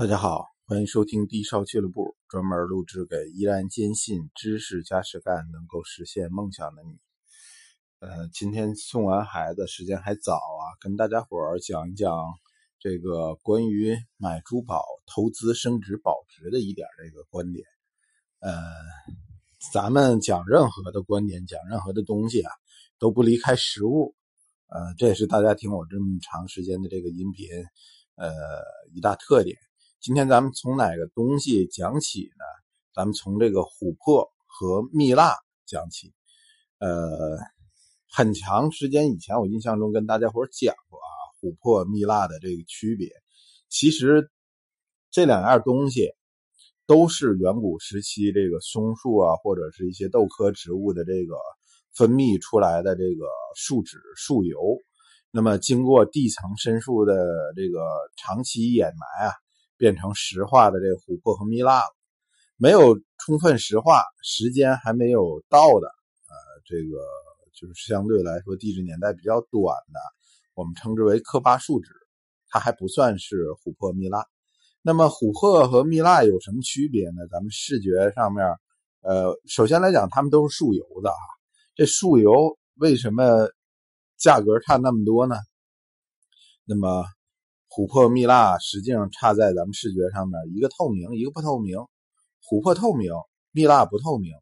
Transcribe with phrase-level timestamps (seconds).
[0.00, 6.98] 大家好，欢迎收听低烧俱乐部，专门录制给依然坚信知识加实干能够实现梦想的你。
[7.98, 12.16] 呃，今天送完孩子，时间还早啊，跟大家伙儿讲一讲
[12.78, 17.62] 这个关于买珠宝投资升值保值的一点这个观点。
[18.38, 18.54] 呃，
[19.70, 22.50] 咱们讲任何的观点，讲任何的东西啊，
[22.98, 24.14] 都不离开实物。
[24.68, 27.46] 呃，这也是大家听我这么长时间的这个音频，
[28.14, 28.30] 呃，
[28.94, 29.58] 一大特点。
[30.02, 32.44] 今天咱们从哪个东西讲起呢？
[32.94, 36.10] 咱们从这个琥珀和蜜蜡讲起。
[36.78, 37.36] 呃，
[38.10, 41.12] 很长时间以前，我印象中跟大家伙讲过啊，
[41.42, 43.10] 琥珀、蜜蜡的这个区别。
[43.68, 44.30] 其实
[45.10, 46.08] 这两样东西
[46.86, 51.34] 都是远古时期这个松树啊，或者是一些豆科植物的这个
[51.94, 54.78] 分泌出来的这个树脂、树油。
[55.30, 57.14] 那么经过地层深处的
[57.54, 59.34] 这个长期掩埋啊。
[59.80, 61.96] 变成石化的这个琥珀和蜜蜡了，
[62.58, 65.88] 没有充分石化，时间还没有到的，
[66.28, 66.34] 呃，
[66.66, 66.98] 这个
[67.54, 69.98] 就是相对来说地质年代比较短的，
[70.52, 71.90] 我们称之为科巴树脂，
[72.50, 74.22] 它还不算是琥珀蜜蜡。
[74.82, 77.26] 那么琥珀和蜜蜡有什么区别呢？
[77.30, 78.44] 咱们视觉上面，
[79.00, 81.24] 呃，首先来讲，它们都是树油的啊。
[81.74, 83.48] 这树油为什么
[84.18, 85.36] 价格差那么多呢？
[86.66, 87.02] 那么。
[87.70, 91.76] 琥珀蜜蜡实际上差在咱们视觉上面，一个透明，一个不透明。
[92.42, 93.12] 琥珀透明，
[93.52, 94.32] 蜜蜡不透明。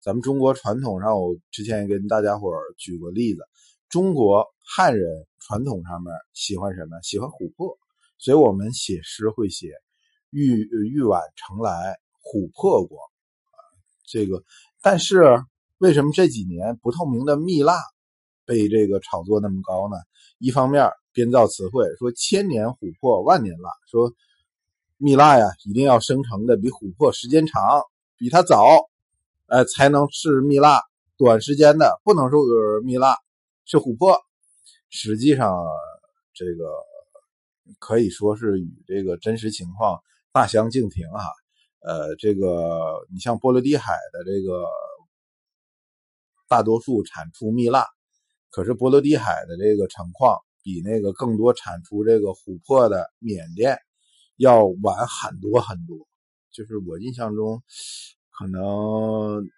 [0.00, 3.42] 咱们中国传统上，我之前也跟大家伙举过例子，
[3.90, 6.98] 中国汉人传统上面喜欢什么？
[7.02, 7.76] 喜欢琥珀，
[8.16, 9.70] 所以我们写诗会写
[10.32, 12.98] “玉玉碗盛来琥珀光”
[13.52, 13.60] 啊。
[14.06, 14.42] 这个，
[14.80, 15.44] 但是
[15.76, 17.74] 为什么这几年不透明的蜜蜡
[18.48, 19.98] 被这个炒作那么高呢？
[20.38, 20.90] 一方面。
[21.14, 24.12] 编造词汇说千年琥珀万年蜡，说
[24.98, 27.82] 蜜蜡呀一定要生成的比琥珀时间长，
[28.16, 28.88] 比它早，
[29.46, 30.80] 哎才能是蜜蜡。
[31.16, 32.40] 短时间的不能说
[32.84, 33.16] 蜜蜡
[33.64, 34.16] 是琥珀。
[34.90, 35.52] 实际上
[36.34, 36.70] 这个
[37.80, 39.98] 可以说是与这个真实情况
[40.30, 41.24] 大相径庭啊。
[41.80, 44.64] 呃，这个你像波罗的海的这个
[46.46, 47.84] 大多数产出蜜蜡，
[48.50, 50.36] 可是波罗的海的这个产矿。
[50.60, 53.78] 比那个更多产出这个琥珀的缅甸
[54.36, 56.06] 要晚很多很多，
[56.50, 57.62] 就是我印象中，
[58.36, 59.48] 可能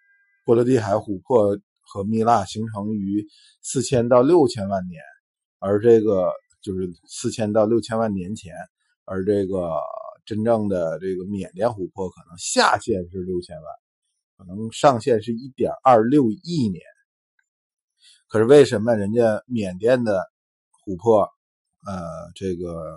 [0.44, 3.26] 波罗的海琥珀和蜜蜡形成于
[3.60, 5.02] 四千到六千万年，
[5.58, 6.30] 而这个
[6.62, 8.54] 就是四千到六千万年前，
[9.04, 9.80] 而这个
[10.24, 13.64] 真正的这个缅甸琥珀可能下限是六千万，
[14.36, 16.80] 可能上限是一点二六亿年。
[18.30, 20.22] 可是为什么人家缅甸的？
[20.86, 21.28] 琥珀，
[21.86, 22.00] 呃，
[22.34, 22.96] 这个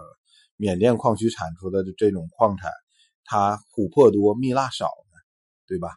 [0.55, 2.71] 缅甸矿区产出的这种矿产，
[3.25, 5.19] 它琥珀多，蜜蜡少呢，
[5.67, 5.89] 对吧？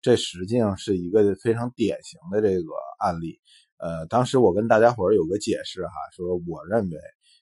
[0.00, 3.40] 这实际上是一个非常典型的这个案例。
[3.78, 6.98] 呃，当时我跟大家伙有个解释哈，说我认为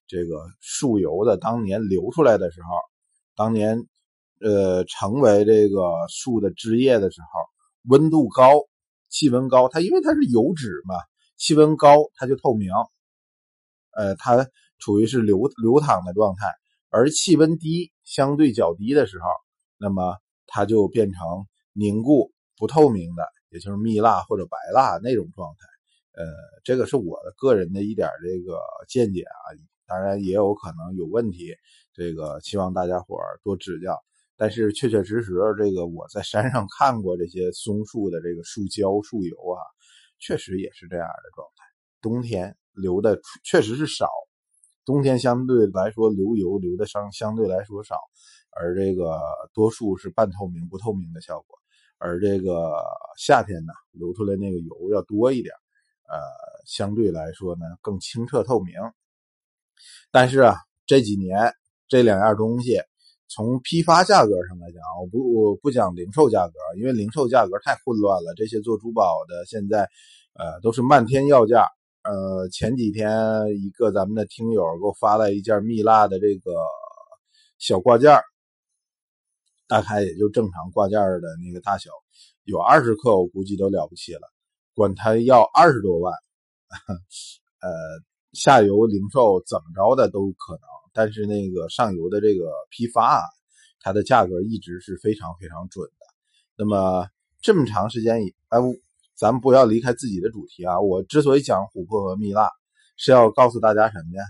[0.08, 2.76] 这个树油的当年流出来的时候，
[3.36, 3.86] 当年
[4.40, 7.26] 呃成为这个树的枝叶的时候，
[7.88, 8.50] 温度高，
[9.08, 10.96] 气温高，它因为它是油脂嘛，
[11.42, 12.70] 气温高它就透明。
[13.90, 14.48] 呃，它
[14.78, 16.46] 处于是流流淌的状态，
[16.88, 19.26] 而气温低，相对较低的时候，
[19.76, 20.16] 那么
[20.46, 21.20] 它就变成
[21.72, 25.66] 凝固不透明的，也就是蜜蜡或者白蜡那种状态。
[26.12, 26.24] 呃，
[26.62, 29.42] 这个是我的个人的一点这个见解啊，
[29.84, 31.56] 当然也有可能有问题，
[31.92, 33.98] 这个希望大家伙多指教。
[34.36, 39.58] 但是确确实实，这个我在山上看过这些松树的这个树胶、树油啊，
[40.22, 41.64] 确实也是这样的状态。
[42.00, 42.56] 冬天。
[42.74, 44.08] 流的确实是少，
[44.86, 47.98] 冬天相对来说流油流的相相对来说少，
[48.50, 49.20] 而这个
[49.52, 51.58] 多数是半透明不透明的效果，
[51.98, 52.82] 而这个
[53.18, 55.54] 夏天呢流出来那个油要多一点，
[56.08, 56.18] 呃，
[56.64, 58.74] 相对来说呢更清澈透明。
[60.10, 60.56] 但是啊
[60.86, 61.52] 这几年
[61.88, 62.80] 这两样东西
[63.34, 69.88] 从批发价格上来讲，我不我不讲零售价格，因为零售价格太混乱了，这些做珠宝的现在
[70.34, 71.66] 呃都是漫天要价。
[72.02, 73.08] 呃，前几天
[73.62, 76.52] 一个咱们的听友给我发来一件蜜蜡的这个
[77.58, 78.20] 小挂件
[79.68, 81.90] 大概也就正常挂件的那个大小，
[82.42, 84.28] 有二十克，我估计都了不起了，
[84.74, 86.12] 管他要二十多万，
[87.62, 87.70] 呃，
[88.32, 93.22] 下游零售怎么着的都可能，但是那个上游的这个批发啊，
[93.80, 96.06] 它的价格一直是非常非常准的。
[96.56, 97.08] 那么
[97.40, 98.58] 这么长时间以，哎。
[99.14, 100.80] 咱们不要离开自己的主题啊！
[100.80, 102.50] 我之所以讲琥珀和蜜蜡，
[102.96, 104.24] 是要告诉大家什么呀？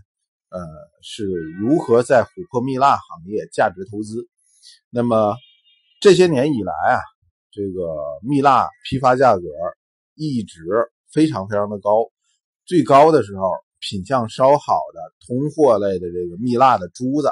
[0.50, 0.60] 呃，
[1.02, 1.24] 是
[1.58, 4.28] 如何在琥珀蜜蜡行业价值投资。
[4.90, 5.34] 那么
[6.00, 7.00] 这些年以来啊，
[7.52, 9.42] 这个蜜蜡批发价格
[10.14, 10.60] 一直
[11.10, 12.10] 非常非常的高，
[12.66, 13.50] 最高的时候，
[13.82, 17.30] 品相稍好的通货类的这个蜜蜡的珠子，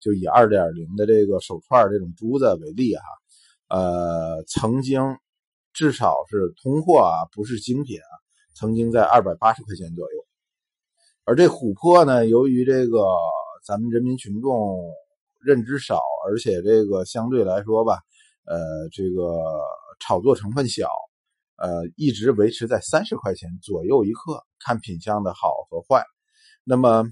[0.00, 3.02] 就以二点零的这个手串这种珠子为例哈，
[3.68, 5.00] 呃，曾经
[5.72, 8.12] 至少是通货啊，不是精品啊，
[8.54, 10.26] 曾经在二百八十块钱左右。
[11.24, 13.06] 而这琥珀呢，由于这个
[13.64, 14.76] 咱们人民群众
[15.40, 18.00] 认知少，而且这个相对来说吧，
[18.44, 19.24] 呃，这个
[20.00, 20.88] 炒作成分小，
[21.56, 26.04] 呃，一直维持在三十块钱左右一克，看品相的好和坏。
[26.64, 27.04] 那么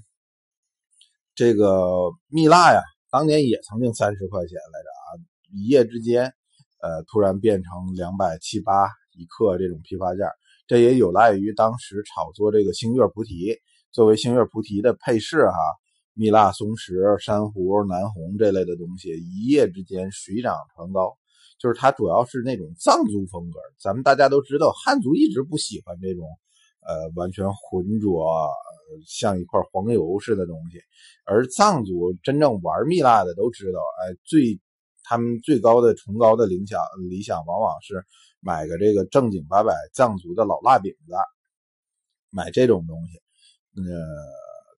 [1.35, 5.09] 这个蜜蜡呀，当年也曾经三十块钱来着啊，
[5.53, 6.33] 一夜之间，
[6.81, 10.31] 呃，突然变成两百七八一克这种批发价，
[10.67, 13.57] 这也有赖于当时炒作这个星月菩提。
[13.91, 15.57] 作为星月菩提的配饰，哈，
[16.13, 21.17] 蜜蜡、松石、珊瑚、南红这类的东西，一夜之间水涨船高。
[21.61, 26.27] 就是它主要是那种藏族风格，咱们大家都知道，汉族一直不喜欢这种，
[26.79, 28.49] 呃，完全浑浊，
[29.05, 30.81] 像一块黄油似的东西。
[31.23, 34.59] 而藏族真正玩蜜蜡的都知道，哎，最
[35.03, 38.03] 他们最高的崇高的理想理想，往往是
[38.39, 41.13] 买个这个正经八百藏族的老蜡饼子，
[42.31, 43.19] 买这种东西。
[43.75, 43.83] 呃，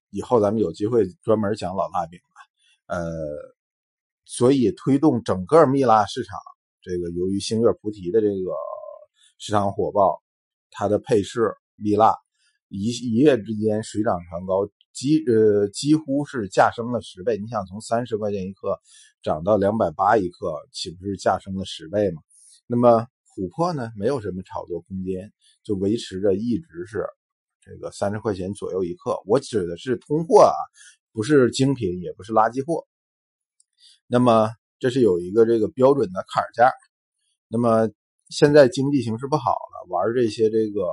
[0.09, 2.95] 以后咱们有机会专门讲老蜡饼吧。
[2.97, 3.09] 呃，
[4.25, 6.37] 所以推动整个蜜蜡市场，
[6.83, 8.51] 这个由于星月菩提的这个
[9.39, 10.21] 市场火爆，
[10.69, 12.15] 它的配饰蜜蜡
[12.67, 17.37] 一一夜之间水涨船高，几呃几乎是价升了十倍。
[17.37, 18.79] 你想从三十块钱一克
[19.21, 22.21] 涨到两百八一克，岂不是价升了十倍吗？
[22.67, 25.31] 那么琥珀呢，没有什么炒作空间，
[25.63, 27.05] 就维持着一直是。
[27.65, 30.51] 这个三十块钱左右一克，我指的是通货啊，
[31.13, 32.85] 不是精品，也不是垃圾货。
[34.05, 34.49] 那么
[34.83, 36.69] 这是有一个这个标准的坎价。
[37.47, 37.89] 那么
[38.27, 40.89] 现在经济形势不好了，玩这些这个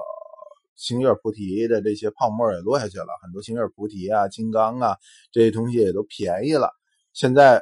[0.77, 4.97] 星月菩提的这些泡沫也落下去了，很多星月菩提啊、金刚啊
[5.33, 6.71] 这些东西也都便宜了。
[7.13, 7.61] 现在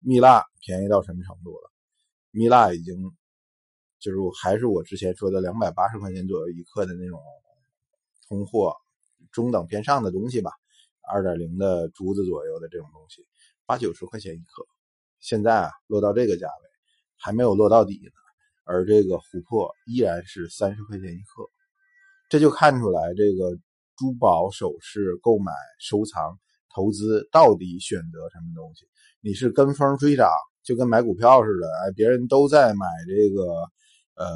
[0.00, 1.70] 蜜蜡便宜到什么程度了？
[2.32, 2.94] 蜜蜡已经
[3.98, 7.18] 就是还是我之前说的两百八十块钱左右一克的那种。
[8.28, 8.76] 通货
[9.32, 10.52] 中等偏上的东西吧，
[11.02, 13.26] 二点零的珠子左右的这种东西，
[13.66, 14.64] 八九十块钱一克，
[15.20, 16.68] 现在啊落到这个价位，
[17.18, 18.12] 还没有落到底呢。
[18.64, 21.48] 而这个琥珀依然是三十块钱一克，
[22.28, 23.56] 这就看出来这个
[23.96, 26.38] 珠宝首饰购买、收藏、
[26.74, 28.86] 投资到底选择什么东西？
[29.20, 30.30] 你是跟风追涨，
[30.62, 33.42] 就跟买股票似的，哎，别人都在买这个，
[34.14, 34.26] 呃，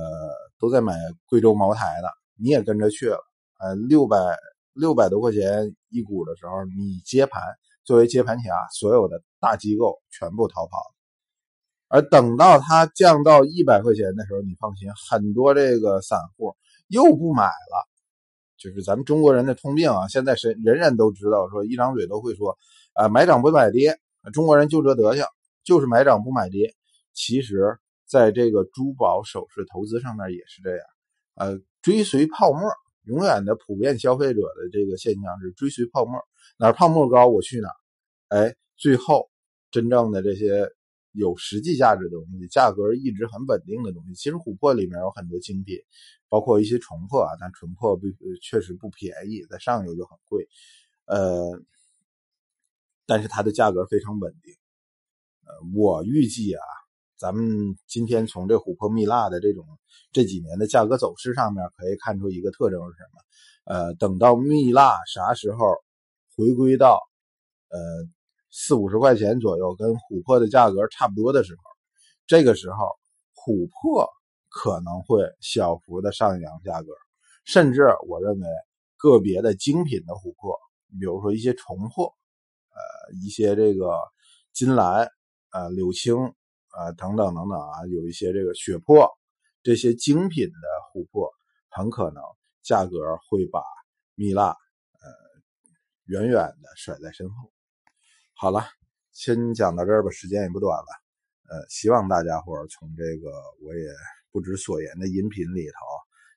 [0.59, 3.19] 都在买贵州茅台的，你也跟着去了。
[3.61, 4.19] 呃，六百
[4.73, 7.41] 六百多块钱一股的时候，你接盘，
[7.85, 10.95] 作为接盘侠，所有的大机构全部逃跑了。
[11.89, 16.57] 而等到它降到一百块钱的时候，你放心，很多这个散户
[16.89, 17.89] 又不买了。
[18.57, 22.57] 就是咱们中国人的通病啊，现在是人人都知道，说一张嘴都会说，
[22.95, 23.99] 啊，买涨不买跌，
[24.33, 25.27] 中国人就这德行，
[25.63, 26.75] 就是买涨不买跌。
[27.13, 27.79] 其实，
[28.09, 30.81] 在这个珠宝首饰投资上面也是这样，
[31.35, 32.63] 呃，追随泡沫。
[33.07, 36.19] 永远的普遍消费者的这个现象是追随泡沫，
[36.59, 37.77] 哪儿泡沫高我去哪儿。
[38.29, 39.31] 哎，最后
[39.71, 40.69] 真正的这些
[41.13, 45.77] 有实际价值的东西，价格一直很稳定的东西，其实琥珀里面有很多精品，
[46.29, 48.07] 包括一些纯珀啊，但纯珀不
[48.43, 50.49] 确实不便宜，在上游就很贵。
[51.07, 51.61] 呃，
[53.07, 54.55] 但是它的价格非常稳定。
[55.45, 56.63] 呃，我预计啊。
[57.17, 59.65] 咱们今天从这琥珀蜜蜡的这种
[60.13, 63.73] 这几年的价格走势上面可以看出一个特征是什么？
[63.73, 65.59] 呃，等到蜜蜡啥时候
[66.37, 67.01] 回归到
[67.69, 67.79] 呃
[68.51, 71.63] 四五十块钱左右，跟琥珀的价格差不多的时候，
[72.27, 72.77] 这个时候
[73.35, 74.09] 琥珀
[74.49, 76.89] 可能会小幅的上扬价格，
[77.45, 78.47] 甚至我认为
[78.97, 80.59] 个别的精品的琥珀，
[80.99, 83.99] 比如说一些重珀，呃，一些这个
[84.53, 85.09] 金兰，
[85.51, 86.35] 呃，柳青。
[86.77, 89.09] 啊，等等等等啊，有一些这个血珀，
[89.63, 91.31] 这些精品的琥珀，
[91.71, 92.21] 很可能
[92.65, 92.99] 价格
[93.31, 93.63] 会把
[94.17, 94.57] 蜜蜡
[96.07, 97.53] 远远的甩在身后。
[98.35, 98.65] 好了，
[99.13, 100.87] 先讲到这儿吧，时间也不短了。
[101.49, 103.31] 呃，希望大家伙从这个
[103.63, 103.89] 我也
[104.31, 105.75] 不知所言的音频里头，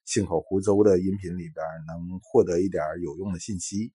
[0.06, 3.92] 信口胡诌的音频里边，能获得一点有用的信息。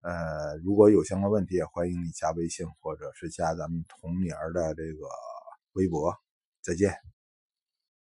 [0.00, 5.06] 呃，如果有相关问题，也欢迎你加微信或者是加咱们同名的这个。
[5.76, 6.16] 微博，
[6.62, 7.15] 再见。